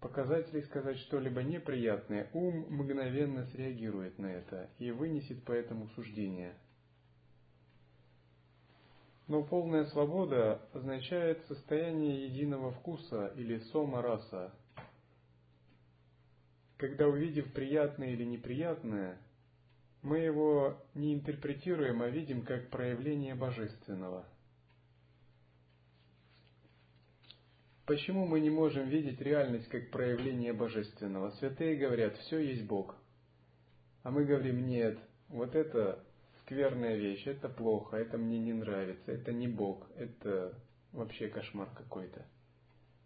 Показать 0.00 0.52
или 0.52 0.60
сказать 0.62 0.98
что-либо 0.98 1.42
неприятное, 1.42 2.28
ум 2.32 2.66
мгновенно 2.68 3.46
среагирует 3.46 4.18
на 4.18 4.26
это 4.26 4.68
и 4.78 4.90
вынесет 4.90 5.42
по 5.44 5.52
этому 5.52 5.88
суждение– 5.88 6.54
но 9.26 9.42
полная 9.42 9.86
свобода 9.86 10.60
означает 10.74 11.44
состояние 11.46 12.26
единого 12.26 12.72
вкуса 12.72 13.32
или 13.36 13.58
сома 13.72 14.02
раса. 14.02 14.52
Когда 16.76 17.06
увидев 17.06 17.52
приятное 17.52 18.10
или 18.10 18.24
неприятное, 18.24 19.18
мы 20.02 20.18
его 20.18 20.76
не 20.94 21.14
интерпретируем, 21.14 22.02
а 22.02 22.08
видим 22.08 22.42
как 22.44 22.68
проявление 22.68 23.34
божественного. 23.34 24.26
Почему 27.86 28.26
мы 28.26 28.40
не 28.40 28.50
можем 28.50 28.88
видеть 28.88 29.20
реальность 29.20 29.68
как 29.68 29.90
проявление 29.90 30.52
божественного? 30.52 31.30
Святые 31.32 31.76
говорят, 31.76 32.16
все 32.18 32.38
есть 32.38 32.64
Бог. 32.64 32.96
А 34.02 34.10
мы 34.10 34.24
говорим, 34.24 34.66
нет, 34.66 34.98
вот 35.28 35.54
это 35.54 36.02
скверная 36.42 36.96
вещь, 36.96 37.26
это 37.26 37.48
плохо, 37.48 37.96
это 37.96 38.18
мне 38.18 38.38
не 38.38 38.52
нравится, 38.52 39.12
это 39.12 39.32
не 39.32 39.48
Бог, 39.48 39.86
это 39.96 40.58
вообще 40.92 41.28
кошмар 41.28 41.68
какой-то. 41.74 42.26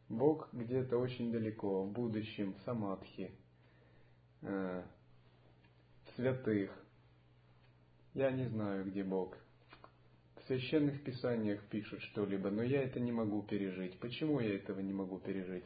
Бог 0.09 0.49
где-то 0.53 0.99
очень 0.99 1.31
далеко, 1.33 1.83
в 1.85 1.93
будущем, 1.93 2.55
в 2.55 2.61
самадхи, 2.61 3.33
э, 4.43 4.83
святых. 6.15 6.71
Я 8.15 8.31
не 8.31 8.47
знаю, 8.49 8.85
где 8.85 9.05
Бог. 9.05 9.37
В 10.37 10.43
священных 10.49 11.05
писаниях 11.05 11.63
пишут 11.69 12.01
что-либо, 12.03 12.51
но 12.51 12.63
я 12.63 12.83
это 12.83 13.01
не 13.01 13.13
могу 13.13 13.43
пережить. 13.43 13.99
Почему 14.01 14.41
я 14.41 14.55
этого 14.55 14.81
не 14.81 14.93
могу 14.93 15.19
пережить? 15.19 15.65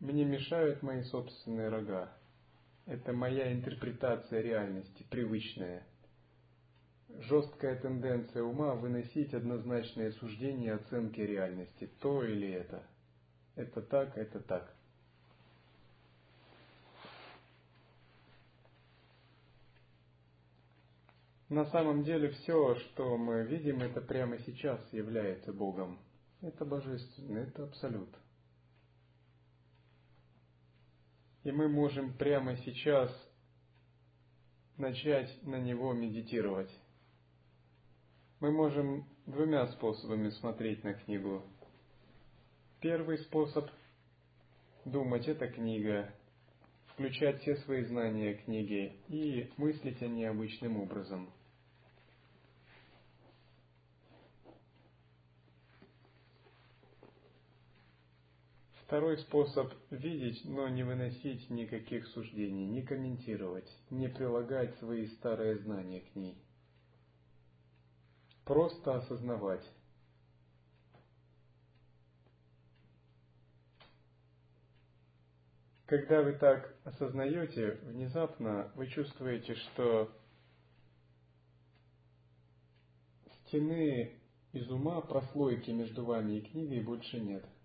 мне 0.00 0.24
мешают 0.24 0.82
мои 0.82 1.02
собственные 1.04 1.68
рога. 1.68 2.12
Это 2.86 3.12
моя 3.12 3.52
интерпретация 3.52 4.40
реальности, 4.40 5.06
привычная. 5.10 5.86
Жесткая 7.20 7.78
тенденция 7.80 8.42
ума 8.42 8.74
выносить 8.74 9.34
однозначные 9.34 10.12
суждения 10.12 10.74
оценки 10.74 11.20
реальности, 11.20 11.90
то 12.00 12.24
или 12.24 12.50
это. 12.50 12.82
Это 13.56 13.82
так, 13.82 14.16
это 14.16 14.40
так. 14.40 14.74
На 21.50 21.64
самом 21.66 22.04
деле 22.04 22.30
все, 22.30 22.76
что 22.76 23.16
мы 23.16 23.42
видим, 23.42 23.80
это 23.80 24.00
прямо 24.00 24.38
сейчас 24.38 24.80
является 24.92 25.52
Богом. 25.52 25.98
Это 26.42 26.64
божественно, 26.64 27.38
это 27.38 27.64
абсолют. 27.64 28.08
И 31.42 31.50
мы 31.50 31.68
можем 31.68 32.12
прямо 32.12 32.56
сейчас 32.58 33.10
начать 34.76 35.42
на 35.42 35.56
него 35.56 35.92
медитировать. 35.92 36.70
Мы 38.38 38.52
можем 38.52 39.04
двумя 39.26 39.66
способами 39.72 40.30
смотреть 40.30 40.84
на 40.84 40.94
книгу. 40.94 41.42
Первый 42.80 43.18
способ– 43.18 43.68
думать, 44.84 45.26
это 45.26 45.48
книга, 45.48 46.14
включать 46.94 47.40
все 47.40 47.56
свои 47.56 47.82
знания 47.86 48.34
книги 48.34 48.96
и 49.08 49.52
мыслить 49.56 50.00
о 50.00 50.06
ней 50.06 50.26
обычным 50.26 50.80
образом– 50.80 51.28
Второй 58.90 59.18
способ– 59.18 59.72
видеть, 59.90 60.44
но 60.44 60.66
не 60.68 60.82
выносить 60.82 61.48
никаких 61.48 62.08
суждений, 62.08 62.66
не 62.66 62.82
комментировать, 62.82 63.70
не 63.88 64.08
прилагать 64.08 64.76
свои 64.78 65.06
старые 65.06 65.58
знания 65.58 66.00
к 66.00 66.16
ней. 66.16 66.36
Просто 68.44 68.96
осознавать. 68.96 69.64
Когда 75.86 76.22
вы 76.22 76.32
так 76.32 76.74
осознаете, 76.82 77.78
внезапно 77.84 78.72
вы 78.74 78.88
чувствуете, 78.88 79.54
что 79.54 80.10
стены 83.44 84.18
из 84.50 84.68
ума, 84.68 85.00
прослойки 85.00 85.70
между 85.70 86.04
вами 86.04 86.38
и 86.38 86.40
книгой 86.40 86.80
больше 86.80 87.20
нет– 87.20 87.46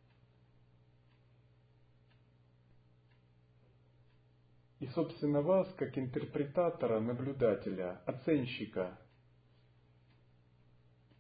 И, 4.85 4.87
собственно, 4.89 5.41
вас, 5.41 5.67
как 5.77 5.97
интерпретатора, 5.97 6.99
наблюдателя, 6.99 8.03
оценщика, 8.05 8.95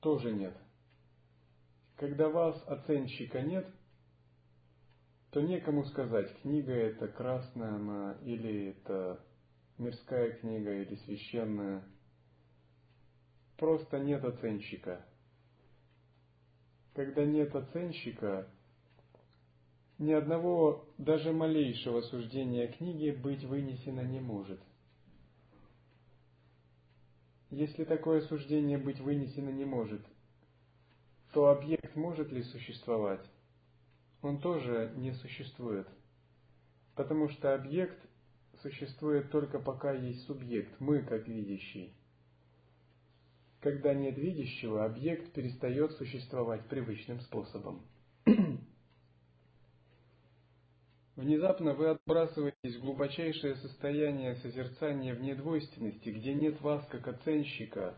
тоже 0.01 0.31
нет. 0.33 0.55
Когда 1.95 2.29
вас, 2.29 2.61
оценщика, 2.67 3.41
нет, 3.41 3.67
то 5.31 5.41
некому 5.41 5.83
сказать, 5.85 6.31
книга 6.43 6.73
это 6.73 7.07
красная 7.07 7.73
она, 7.73 8.19
или 8.21 8.67
это 8.67 9.25
мирская 9.79 10.33
книга, 10.33 10.71
или 10.71 10.93
священная. 10.97 11.83
Просто 13.57 13.97
нет 13.97 14.23
оценщика. 14.23 15.03
Когда 16.93 17.25
нет 17.25 17.55
оценщика, 17.55 18.47
ни 19.97 20.11
одного 20.11 20.85
даже 20.97 21.31
малейшего 21.31 22.01
суждения 22.01 22.67
книги 22.67 23.11
быть 23.11 23.43
вынесено 23.43 24.01
не 24.01 24.19
может. 24.19 24.59
Если 27.49 27.85
такое 27.85 28.21
суждение 28.21 28.77
быть 28.77 28.99
вынесено 28.99 29.49
не 29.49 29.63
может, 29.63 30.01
то 31.31 31.47
объект 31.49 31.95
может 31.95 32.31
ли 32.31 32.43
существовать? 32.43 33.25
Он 34.21 34.39
тоже 34.39 34.91
не 34.97 35.13
существует, 35.13 35.87
потому 36.95 37.29
что 37.29 37.53
объект 37.53 37.97
существует 38.61 39.31
только 39.31 39.59
пока 39.59 39.93
есть 39.93 40.25
субъект, 40.25 40.73
мы 40.79 41.03
как 41.03 41.27
видящий. 41.27 41.93
Когда 43.61 43.93
нет 43.93 44.17
видящего, 44.17 44.85
объект 44.85 45.31
перестает 45.31 45.91
существовать 45.93 46.67
привычным 46.67 47.19
способом. 47.21 47.85
Внезапно 51.15 51.73
вы 51.73 51.91
отбрасываетесь 51.91 52.75
в 52.75 52.81
глубочайшее 52.81 53.55
состояние 53.55 54.35
созерцания 54.35 55.15
в 55.15 55.21
недвойственности, 55.21 56.09
где 56.09 56.33
нет 56.33 56.59
вас 56.59 56.85
как 56.87 57.07
оценщика 57.07 57.97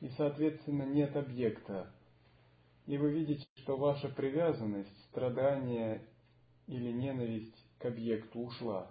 и, 0.00 0.08
соответственно, 0.16 0.82
нет 0.82 1.14
объекта. 1.14 1.92
И 2.86 2.98
вы 2.98 3.12
видите, 3.12 3.46
что 3.58 3.76
ваша 3.76 4.08
привязанность, 4.08 4.98
страдание 5.10 6.02
или 6.66 6.90
ненависть 6.90 7.54
к 7.78 7.84
объекту 7.84 8.40
ушла. 8.40 8.90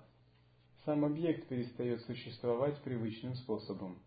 Сам 0.85 1.03
объект 1.03 1.49
перестает 1.49 2.01
существовать 2.03 2.81
привычным 2.81 3.35
способом. 3.35 4.01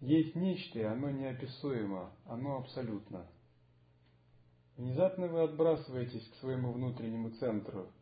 Есть 0.00 0.34
нечто, 0.34 0.80
и 0.80 0.82
оно 0.82 1.10
неописуемо, 1.10 2.12
оно 2.24 2.56
абсолютно– 2.56 3.24
Внезапно 4.80 5.26
вы 5.26 5.42
отбрасываетесь 5.42 6.26
к 6.26 6.36
своему 6.36 6.72
внутреннему 6.72 7.32
центру. 7.32 7.92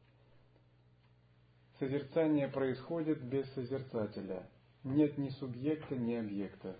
Созерцание 1.80 2.46
происходит 2.46 3.20
без 3.20 3.52
созерцателя. 3.54 4.48
Нет 4.84 5.18
ни 5.18 5.28
субъекта, 5.30 5.96
ни 5.96 6.14
объекта. 6.14 6.76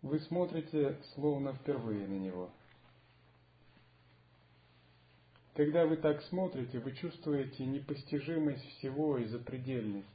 Вы 0.00 0.18
смотрите 0.20 0.98
словно 1.12 1.52
впервые 1.52 2.08
на 2.08 2.18
него. 2.18 2.50
Когда 5.52 5.84
вы 5.84 5.98
так 5.98 6.22
смотрите, 6.22 6.78
вы 6.78 6.92
чувствуете 6.92 7.66
непостижимость 7.66 8.64
всего 8.78 9.18
и 9.18 9.26
запредельность. 9.26 10.08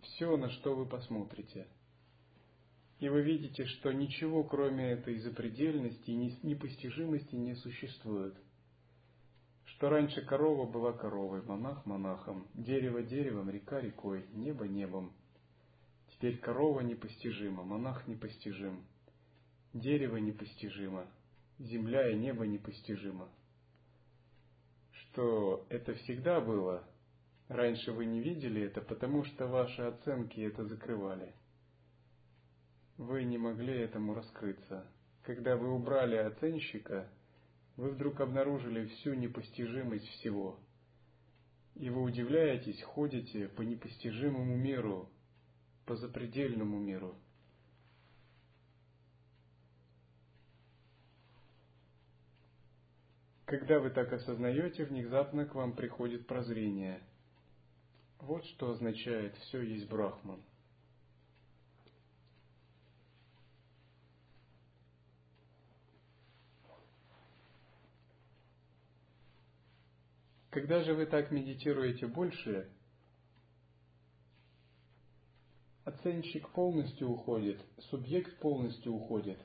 Все, 0.00 0.36
на 0.36 0.48
что 0.48 0.76
вы 0.76 0.86
посмотрите– 0.86 1.66
и 3.00 3.08
вы 3.08 3.22
видите, 3.22 3.64
что 3.64 3.92
ничего, 3.92 4.44
кроме 4.44 4.90
этой 4.90 5.18
запредельности 5.20 6.10
и 6.10 6.16
непостижимости, 6.46 7.34
не 7.34 7.54
существует. 7.54 8.36
Что 9.64 9.88
раньше 9.88 10.20
корова 10.26 10.70
была 10.70 10.92
коровой, 10.92 11.42
монах 11.42 11.86
монахом, 11.86 12.46
дерево 12.52 13.02
деревом, 13.02 13.48
река 13.48 13.80
рекой, 13.80 14.26
небо 14.34 14.68
небом. 14.68 15.14
Теперь 16.10 16.36
корова 16.38 16.80
непостижима, 16.80 17.64
монах 17.64 18.06
непостижим, 18.06 18.84
дерево 19.72 20.18
непостижимо, 20.18 21.06
земля 21.58 22.10
и 22.10 22.18
небо 22.18 22.46
непостижимо. 22.46 23.30
Что 24.92 25.64
это 25.70 25.94
всегда 25.94 26.42
было, 26.42 26.86
раньше 27.48 27.92
вы 27.92 28.04
не 28.04 28.20
видели 28.20 28.60
это, 28.60 28.82
потому 28.82 29.24
что 29.24 29.46
ваши 29.46 29.80
оценки 29.80 30.38
это 30.40 30.66
закрывали– 30.66 31.32
вы 33.00 33.24
не 33.24 33.38
могли 33.38 33.78
этому 33.78 34.12
раскрыться. 34.12 34.86
Когда 35.22 35.56
вы 35.56 35.72
убрали 35.72 36.16
оценщика, 36.16 37.08
вы 37.76 37.92
вдруг 37.92 38.20
обнаружили 38.20 38.86
всю 38.88 39.14
непостижимость 39.14 40.06
всего. 40.06 40.60
И 41.76 41.88
вы 41.88 42.02
удивляетесь, 42.02 42.82
ходите 42.82 43.48
по 43.48 43.62
непостижимому 43.62 44.54
миру, 44.54 45.08
по 45.86 45.96
запредельному 45.96 46.78
миру. 46.78 47.16
Когда 53.46 53.80
вы 53.80 53.90
так 53.90 54.12
осознаете, 54.12 54.84
внезапно 54.84 55.46
к 55.46 55.54
вам 55.54 55.72
приходит 55.72 56.26
прозрение. 56.26 57.00
Вот 58.18 58.44
что 58.44 58.72
означает 58.72 59.34
«все 59.36 59.62
есть 59.62 59.88
Брахман». 59.88 60.42
Когда 70.50 70.82
же 70.82 70.94
вы 70.94 71.06
так 71.06 71.30
медитируете 71.30 72.06
больше, 72.06 72.68
оценщик 75.84 76.48
полностью 76.50 77.08
уходит, 77.08 77.60
субъект 77.90 78.38
полностью 78.38 78.92
уходит. 78.92 79.38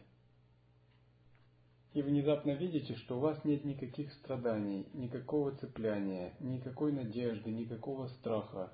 И 1.93 2.01
внезапно 2.01 2.51
видите, 2.51 2.95
что 2.95 3.17
у 3.17 3.21
вас 3.21 3.43
нет 3.45 3.63
никаких 3.63 4.11
страданий, 4.13 4.89
никакого 4.93 5.55
цепляния, 5.55 6.35
никакой 6.39 6.91
надежды, 6.91 7.51
никакого 7.51 8.07
страха, 8.07 8.73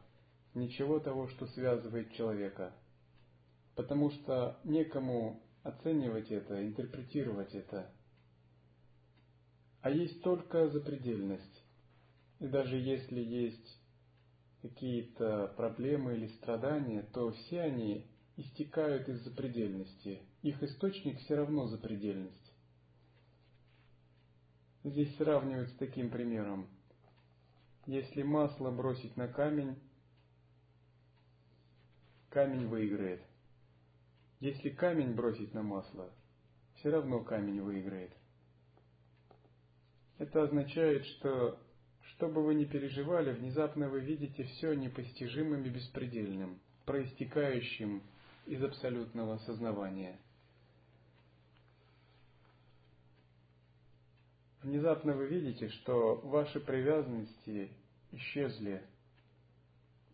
ничего 0.55 0.99
того, 0.99 1.27
что 1.27 1.45
связывает 1.47 2.13
человека. 2.13 2.73
Потому 3.75 4.09
что 4.09 4.59
некому 4.63 5.43
оценивать 5.63 6.31
это, 6.31 6.65
интерпретировать 6.65 7.53
это– 7.53 7.93
а 9.81 9.89
есть 9.89 10.21
только 10.21 10.67
запредельность. 10.69 11.60
И 12.41 12.47
даже 12.47 12.75
если 12.75 13.21
есть 13.21 13.79
какие-то 14.63 15.53
проблемы 15.55 16.15
или 16.15 16.27
страдания, 16.27 17.03
то 17.13 17.31
все 17.31 17.61
они 17.61 18.07
истекают 18.35 19.07
из 19.07 19.23
запредельности. 19.23 20.23
Их 20.41 20.61
источник 20.63 21.19
все 21.19 21.35
равно 21.35 21.67
запредельность. 21.67 22.51
Здесь 24.83 25.15
сравнивают 25.17 25.69
с 25.69 25.75
таким 25.75 26.09
примером. 26.09 26.67
Если 27.85 28.23
масло 28.23 28.71
бросить 28.71 29.15
на 29.17 29.27
камень, 29.27 29.75
камень 32.29 32.65
выиграет. 32.65 33.21
Если 34.39 34.69
камень 34.69 35.13
бросить 35.13 35.53
на 35.53 35.61
масло, 35.61 36.11
все 36.77 36.89
равно 36.89 37.23
камень 37.23 37.61
выиграет. 37.61 38.11
Это 40.17 40.41
означает, 40.41 41.05
что 41.05 41.59
что 42.21 42.27
бы 42.27 42.43
вы 42.43 42.53
ни 42.53 42.65
переживали, 42.65 43.31
внезапно 43.31 43.89
вы 43.89 44.01
видите 44.01 44.43
все 44.43 44.75
непостижимым 44.75 45.65
и 45.65 45.69
беспредельным, 45.69 46.59
проистекающим 46.85 48.03
из 48.45 48.63
абсолютного 48.63 49.39
сознавания. 49.39 50.19
Внезапно 54.61 55.15
вы 55.15 55.25
видите, 55.25 55.69
что 55.69 56.17
ваши 56.17 56.59
привязанности 56.59 57.71
исчезли. 58.11 58.83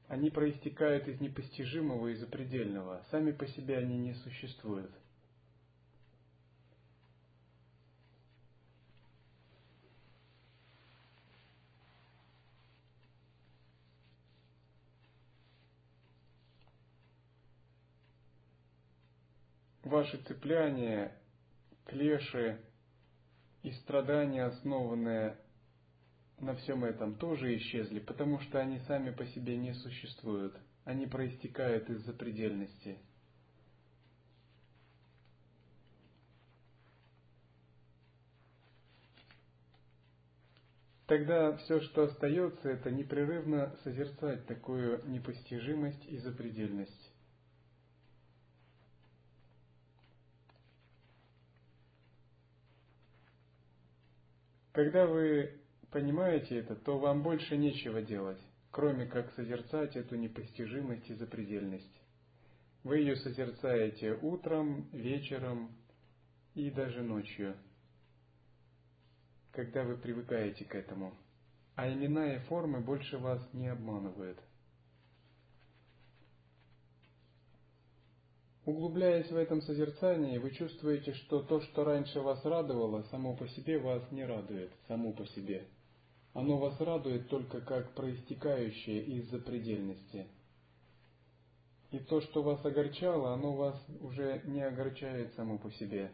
Они 0.08 0.30
проистекают 0.30 1.10
из 1.10 1.20
непостижимого 1.20 2.08
и 2.08 2.16
запредельного. 2.16 3.06
Сами 3.12 3.34
по 3.34 3.46
себе 3.48 3.80
они 3.80 3.98
не 3.98 4.14
существуют– 4.14 4.92
ваши 19.88 20.18
цепляния, 20.24 21.12
клеши 21.86 22.60
и 23.64 23.72
страдания, 23.72 24.44
основанные 24.46 25.38
на 26.40 26.56
всем 26.56 26.86
этом, 26.86 27.16
тоже 27.16 27.56
исчезли, 27.58 28.00
потому 28.00 28.40
что 28.40 28.60
они 28.60 28.80
сами 28.88 29.12
по 29.12 29.26
себе 29.26 29.58
не 29.58 29.74
существуют. 29.74 30.56
Они 30.86 31.06
проистекают 31.06 31.90
из 31.90 32.06
запредельности. 32.06 33.00
Тогда 41.08 41.56
все, 41.56 41.80
что 41.80 42.04
остается, 42.04 42.70
это 42.70 42.92
непрерывно 42.92 43.74
созерцать 43.84 44.46
такую 44.46 45.02
непостижимость 45.10 46.06
и 46.06 46.18
запредельность. 46.18 47.07
Когда 54.78 55.08
вы 55.08 55.60
понимаете 55.90 56.60
это, 56.60 56.76
то 56.76 57.00
вам 57.00 57.24
больше 57.24 57.58
нечего 57.58 58.00
делать, 58.04 58.40
кроме 58.70 59.08
как 59.08 59.32
созерцать 59.32 59.96
эту 59.96 60.18
непостижимость 60.18 61.10
и 61.10 61.16
запредельность. 61.16 62.00
Вы 62.84 63.00
ее 63.00 63.16
созерцаете 63.16 64.20
утром, 64.22 64.88
вечером 64.92 65.76
и 66.54 66.70
даже 66.70 67.02
ночью, 67.02 67.56
когда 69.52 69.82
вы 69.84 69.98
привыкаете 69.98 70.64
к 70.66 70.76
этому. 70.76 71.18
А 71.74 71.92
имена 71.92 72.36
и 72.36 72.40
формы 72.42 72.80
больше 72.80 73.18
вас 73.18 73.42
не 73.54 73.70
обманывают. 73.70 74.38
Углубляясь 78.68 79.32
в 79.32 79.38
этом 79.38 79.62
созерцании, 79.62 80.40
вы 80.40 80.52
чувствуете, 80.52 81.14
что 81.14 81.42
то, 81.42 81.62
что 81.62 81.86
раньше 81.86 82.20
вас 82.20 82.44
радовало, 82.44 83.04
само 83.04 83.34
по 83.34 83.48
себе 83.48 83.80
вас 83.80 84.04
не 84.12 84.26
радует, 84.26 84.70
само 84.90 85.14
по 85.14 85.26
себе. 85.28 85.66
Оно 86.34 86.58
вас 86.58 86.78
радует 86.82 87.30
только 87.30 87.62
как 87.62 87.94
проистекающее 87.94 89.06
из 89.06 89.30
запредельности. 89.30 90.28
И 91.92 92.00
то, 92.00 92.20
что 92.20 92.44
вас 92.44 92.66
огорчало, 92.66 93.34
оно 93.34 93.54
вас 93.54 93.82
уже 94.02 94.42
не 94.44 94.62
огорчает 94.62 95.34
само 95.36 95.58
по 95.58 95.72
себе. 95.72 96.12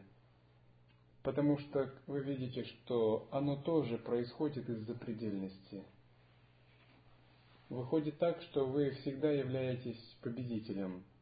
Потому 1.23 1.57
что 1.57 1.91
вы 2.05 2.19
видите, 2.19 2.65
что 2.65 3.27
оно 3.31 3.55
тоже 3.63 3.97
происходит 3.97 4.69
из 4.69 4.85
запредельности. 4.85 5.83
Выходит 7.69 8.19
так, 8.19 8.39
что 8.43 8.67
вы 8.67 8.91
всегда 8.91 9.31
являетесь 9.31 9.97
победителем– 10.21 11.03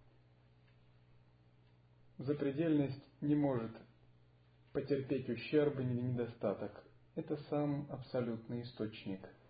Запредельность 2.25 3.03
не 3.21 3.35
может 3.35 3.71
потерпеть 4.73 5.27
ущерб 5.27 5.79
или 5.79 6.01
недостаток. 6.01 6.71
Это 7.15 7.35
сам 7.49 7.87
абсолютный 7.91 8.61
источник– 8.61 9.27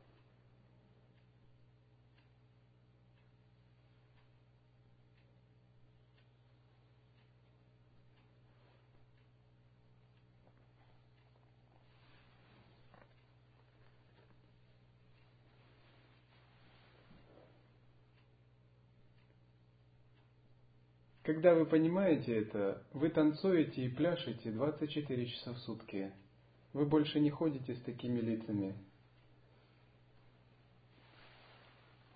Когда 21.32 21.56
вы 21.56 21.66
понимаете 21.66 22.40
это, 22.40 22.84
вы 22.92 23.10
танцуете 23.10 23.86
и 23.86 23.90
пляшете 23.90 24.52
24 24.52 25.26
часа 25.28 25.54
в 25.54 25.60
сутки. 25.60 26.12
Вы 26.74 26.86
больше 26.86 27.22
не 27.22 27.30
ходите 27.30 27.74
с 27.74 27.82
такими 27.84 28.20
лицами. 28.20 28.76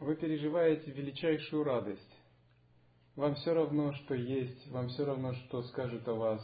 Вы 0.01 0.17
переживаете 0.17 0.91
величайшую 0.91 1.63
радость. 1.63 2.19
Вам 3.15 3.36
все 3.36 3.54
равно, 3.54 3.93
что 3.93 4.15
есть, 4.15 4.69
вам 4.69 4.89
все 4.89 5.06
равно, 5.06 5.32
что 5.32 5.63
скажут 5.63 6.06
о 6.10 6.15
вас 6.15 6.41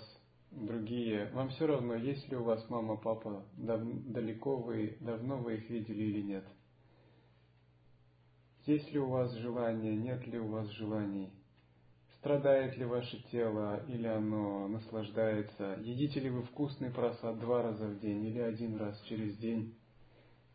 другие, 0.52 1.30
вам 1.34 1.50
все 1.50 1.68
равно, 1.68 1.96
есть 1.96 2.26
ли 2.30 2.38
у 2.38 2.46
вас 2.46 2.66
мама, 2.70 2.96
папа, 2.96 3.46
дав, 3.58 3.82
далеко 4.14 4.56
вы, 4.56 4.96
давно 5.02 5.40
вы 5.40 5.56
их 5.56 5.70
видели 5.70 6.04
или 6.04 6.22
нет. 6.22 6.48
Есть 8.66 8.90
ли 8.94 9.00
у 9.00 9.10
вас 9.10 9.34
желание, 9.34 9.98
нет 9.98 10.26
ли 10.26 10.40
у 10.40 10.48
вас 10.48 10.70
желаний. 10.70 11.34
Страдает 12.22 12.78
ли 12.78 12.86
ваше 12.86 13.20
тело, 13.32 13.84
или 13.88 14.06
оно 14.06 14.68
наслаждается? 14.68 15.80
Едите 15.82 16.20
ли 16.20 16.30
вы 16.30 16.44
вкусный 16.44 16.92
просад 16.92 17.40
два 17.40 17.64
раза 17.64 17.88
в 17.88 18.00
день 18.00 18.24
или 18.28 18.38
один 18.38 18.78
раз 18.78 19.02
через 19.10 19.36
день? 19.38 19.76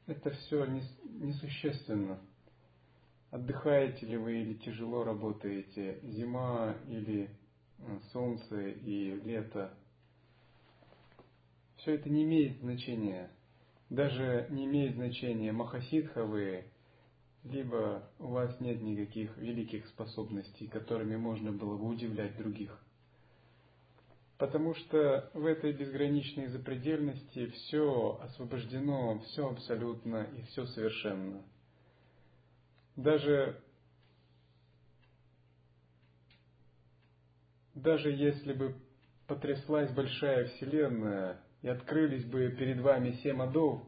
Это 0.06 0.30
все 0.30 0.64
несущественно. 0.64 2.20
Отдыхаете 3.32 4.06
ли 4.06 4.16
вы 4.16 4.42
или 4.42 4.54
тяжело 4.54 5.02
работаете? 5.02 5.98
Зима 6.04 6.76
или 6.86 7.30
э, 7.78 7.98
солнце 8.12 8.68
и 8.68 9.20
лето? 9.24 9.74
Все 11.78 11.96
это 11.96 12.08
не 12.08 12.22
имеет 12.22 12.60
значения. 12.60 13.28
Даже 13.90 14.46
не 14.50 14.66
имеет 14.66 14.94
значения, 14.94 15.50
махасидха 15.50 16.24
вы 16.26 16.64
либо 17.50 18.08
у 18.18 18.28
вас 18.28 18.58
нет 18.60 18.82
никаких 18.82 19.36
великих 19.36 19.86
способностей, 19.88 20.66
которыми 20.66 21.16
можно 21.16 21.52
было 21.52 21.76
бы 21.76 21.86
удивлять 21.88 22.36
других. 22.36 22.78
Потому 24.38 24.74
что 24.74 25.30
в 25.32 25.46
этой 25.46 25.72
безграничной 25.72 26.48
запредельности 26.48 27.46
все 27.46 28.18
освобождено, 28.22 29.20
все 29.20 29.48
абсолютно 29.48 30.24
и 30.36 30.42
все 30.42 30.66
совершенно. 30.66 31.42
Даже, 32.96 33.62
даже 37.74 38.10
если 38.10 38.52
бы 38.52 38.74
потряслась 39.26 39.90
большая 39.92 40.46
Вселенная 40.48 41.40
и 41.62 41.68
открылись 41.68 42.24
бы 42.24 42.50
перед 42.50 42.80
вами 42.80 43.12
семь 43.22 43.40
адов, 43.40 43.82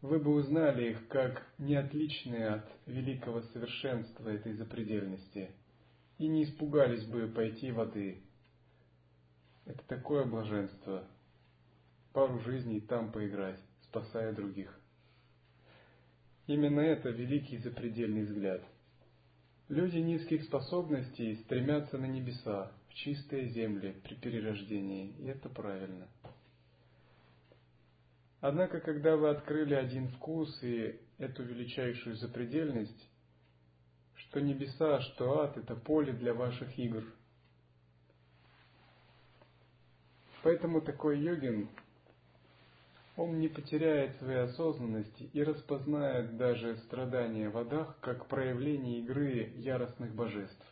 вы 0.00 0.20
бы 0.20 0.32
узнали 0.32 0.90
их 0.90 1.08
как 1.08 1.44
неотличные 1.58 2.48
от 2.48 2.70
великого 2.86 3.42
совершенства 3.42 4.28
этой 4.28 4.52
запредельности 4.54 5.50
и 6.18 6.28
не 6.28 6.44
испугались 6.44 7.04
бы 7.04 7.26
пойти 7.28 7.72
воды. 7.72 8.22
Это 9.66 9.82
такое 9.86 10.24
блаженство. 10.24 11.04
Пару 12.12 12.38
жизней 12.40 12.80
там 12.80 13.12
поиграть, 13.12 13.60
спасая 13.82 14.32
других. 14.32 14.74
Именно 16.46 16.80
это 16.80 17.10
великий 17.10 17.58
запредельный 17.58 18.24
взгляд. 18.24 18.62
Люди 19.68 19.98
низких 19.98 20.44
способностей 20.44 21.36
стремятся 21.44 21.98
на 21.98 22.06
небеса, 22.06 22.72
в 22.88 22.94
чистые 22.94 23.48
земли 23.50 23.94
при 24.02 24.14
перерождении, 24.14 25.14
и 25.18 25.26
это 25.26 25.50
правильно. 25.50 26.08
Однако, 28.40 28.80
когда 28.80 29.16
вы 29.16 29.30
открыли 29.30 29.74
один 29.74 30.08
вкус 30.08 30.62
и 30.62 31.00
эту 31.18 31.42
величайшую 31.42 32.16
запредельность, 32.16 33.10
что 34.14 34.40
небеса, 34.40 35.00
что 35.00 35.40
ад– 35.40 35.56
это 35.56 35.74
поле 35.74 36.12
для 36.12 36.34
ваших 36.34 36.78
игр. 36.78 37.04
Поэтому 40.42 40.80
такой 40.80 41.18
йогин, 41.18 41.68
он 43.16 43.40
не 43.40 43.48
потеряет 43.48 44.16
своей 44.18 44.42
осознанности 44.42 45.24
и 45.32 45.42
распознает 45.42 46.36
даже 46.36 46.76
страдания 46.78 47.48
в 47.50 47.58
адах 47.58 47.98
как 48.00 48.28
проявление 48.28 49.00
игры 49.00 49.52
яростных 49.56 50.14
божеств. 50.14 50.64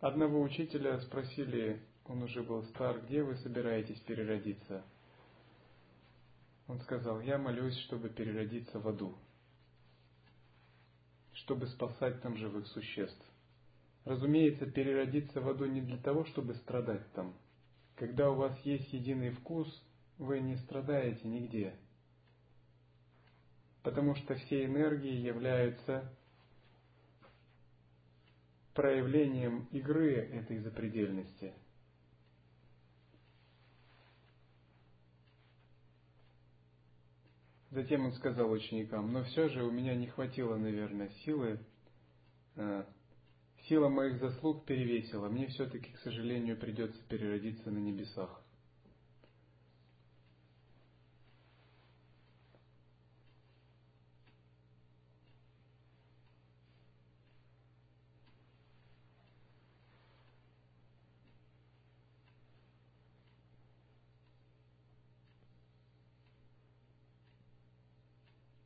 Одного 0.00 0.42
учителя 0.42 1.00
спросили, 1.00 1.80
он 2.10 2.24
уже 2.24 2.42
был 2.42 2.64
стар, 2.64 3.00
где 3.02 3.22
вы 3.22 3.36
собираетесь 3.36 4.00
переродиться? 4.00 4.84
Он 6.66 6.80
сказал, 6.80 7.20
я 7.20 7.38
молюсь, 7.38 7.78
чтобы 7.84 8.08
переродиться 8.08 8.80
в 8.80 8.88
аду, 8.88 9.16
чтобы 11.34 11.68
спасать 11.68 12.20
там 12.20 12.36
живых 12.36 12.66
существ. 12.68 13.24
Разумеется, 14.04 14.66
переродиться 14.66 15.40
в 15.40 15.48
аду 15.48 15.66
не 15.66 15.80
для 15.80 15.98
того, 15.98 16.24
чтобы 16.24 16.54
страдать 16.56 17.06
там. 17.12 17.34
Когда 17.94 18.30
у 18.30 18.34
вас 18.34 18.58
есть 18.64 18.92
единый 18.92 19.30
вкус, 19.30 19.68
вы 20.18 20.40
не 20.40 20.56
страдаете 20.56 21.28
нигде. 21.28 21.74
Потому 23.82 24.16
что 24.16 24.34
все 24.34 24.64
энергии 24.64 25.14
являются 25.14 26.12
проявлением 28.74 29.68
игры 29.70 30.14
этой 30.14 30.58
запредельности– 30.58 31.52
Затем 37.70 38.04
он 38.04 38.12
сказал 38.14 38.50
ученикам, 38.50 39.12
но 39.12 39.22
все 39.22 39.48
же 39.48 39.62
у 39.62 39.70
меня 39.70 39.94
не 39.94 40.08
хватило, 40.08 40.56
наверное, 40.56 41.08
силы, 41.24 41.60
э, 42.56 42.84
сила 43.68 43.88
моих 43.88 44.18
заслуг 44.18 44.64
перевесила, 44.64 45.28
мне 45.28 45.46
все-таки, 45.46 45.92
к 45.92 45.98
сожалению, 45.98 46.56
придется 46.56 47.00
переродиться 47.08 47.70
на 47.70 47.78
небесах. 47.78 48.39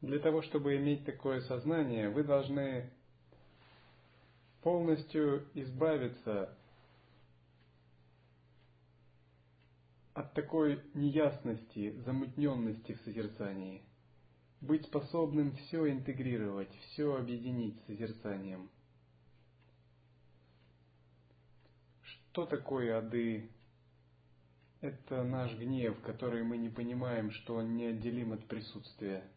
Для 0.04 0.18
того, 0.18 0.42
чтобы 0.42 0.76
иметь 0.76 1.06
такое 1.06 1.40
сознание, 1.40 2.10
вы 2.10 2.24
должны 2.24 2.90
полностью 4.60 5.46
избавиться 5.54 6.54
от 10.12 10.34
такой 10.34 10.82
неясности, 10.92 11.92
замутненности 12.04 12.92
в 12.92 13.00
созерцании, 13.00 13.82
быть 14.60 14.84
способным 14.84 15.56
все 15.56 15.90
интегрировать, 15.90 16.70
все 16.82 17.16
объединить 17.16 17.80
с 17.80 17.86
созерцанием. 17.86 18.68
Что 22.02 22.44
такое 22.44 22.98
ады? 22.98 23.48
Это 24.82 25.22
наш 25.22 25.56
гнев, 25.56 25.98
который 26.02 26.42
мы 26.42 26.58
не 26.58 26.68
понимаем, 26.68 27.30
что 27.30 27.54
он 27.54 27.74
неотделим 27.74 28.34
от 28.34 28.44
присутствия– 28.44 29.24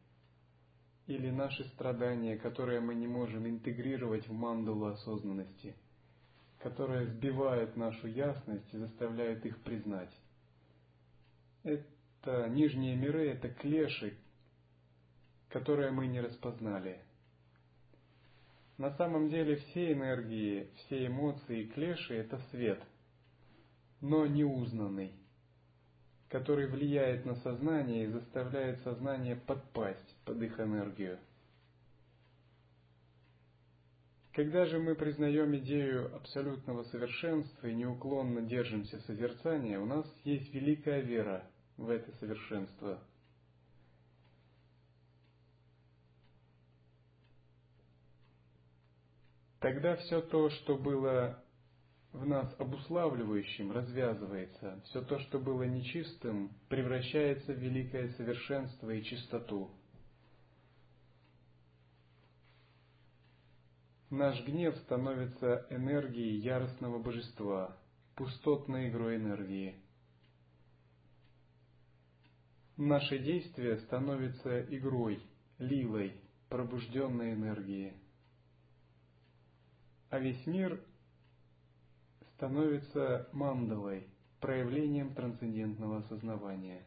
или 1.07 1.29
наши 1.29 1.63
страдания, 1.69 2.37
которые 2.37 2.81
мы 2.81 2.93
не 2.93 3.07
можем 3.07 3.47
интегрировать 3.47 4.27
в 4.27 4.33
мандалу 4.33 4.87
осознанности, 4.87 5.75
которые 6.59 7.07
сбивают 7.07 7.77
нашу 7.77 8.07
ясность 8.07 8.73
и 8.73 8.77
заставляют 8.77 9.45
их 9.45 9.57
признать. 9.63 10.13
Это 11.63 12.49
нижние 12.49 12.95
миры, 12.95 13.29
это 13.29 13.49
клеши, 13.49 14.17
которые 15.49 15.91
мы 15.91 16.07
не 16.07 16.19
распознали. 16.19 17.01
На 18.77 18.91
самом 18.91 19.29
деле 19.29 19.55
все 19.55 19.93
энергии, 19.93 20.69
все 20.75 21.07
эмоции 21.07 21.61
и 21.61 21.67
клеши– 21.67 22.13
это 22.15 22.37
свет, 22.51 22.83
но 24.01 24.27
неузнанный 24.27 25.13
который 26.29 26.67
влияет 26.67 27.25
на 27.25 27.35
сознание 27.35 28.03
и 28.03 28.11
заставляет 28.11 28.81
сознание 28.81 29.35
подпасть 29.35 30.15
под 30.25 30.41
их 30.41 30.59
энергию. 30.59 31.19
Когда 34.33 34.65
же 34.65 34.77
мы 34.77 34.93
признаем 34.93 35.55
идею 35.57 36.13
абсолютного 36.15 36.83
совершенства 36.83 37.67
и 37.67 37.73
неуклонно 37.73 38.43
держимся 38.43 38.99
созерцания, 38.99 39.79
у 39.79 39.85
нас 39.85 40.05
есть 40.25 40.53
великая 40.53 41.01
вера 41.01 41.43
в 41.75 41.89
это 41.89 42.11
совершенство. 42.17 43.01
Тогда 49.59 49.95
все 49.95 50.21
то, 50.21 50.51
что 50.51 50.77
было 50.77 51.43
в 52.17 52.25
нас 52.25 52.53
обуславливающим 52.59 53.71
развязывается, 53.71 54.81
все 54.85 55.01
то, 55.03 55.19
что 55.19 55.39
было 55.39 55.63
нечистым, 55.63 56.51
превращается 56.67 57.53
в 57.53 57.59
великое 57.59 58.09
совершенство 58.09 58.89
и 58.89 59.03
чистоту. 59.03 59.71
Наш 64.09 64.43
гнев 64.45 64.75
становится 64.77 65.67
энергией 65.69 66.37
яростного 66.39 66.97
божества, 66.97 67.77
пустотной 68.15 68.89
игрой 68.89 69.17
энергии. 69.17 69.75
Наше 72.77 73.19
действие 73.19 73.77
становится 73.81 74.61
игрой, 74.75 75.21
лилой, 75.59 76.13
пробужденной 76.49 77.33
энергии. 77.33 77.93
А 80.09 80.19
весь 80.19 80.45
мир 80.47 80.81
становится 82.37 83.27
мандалой, 83.31 84.05
проявлением 84.39 85.15
трансцендентного 85.15 85.97
осознавания 85.97 86.83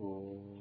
う、 0.00 0.59